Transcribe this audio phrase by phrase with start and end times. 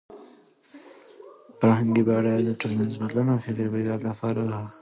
[1.57, 4.77] فرهنګي بډاینه د ټولنیز بدلون او د فکري بیدارۍ لپاره لاره هواروي.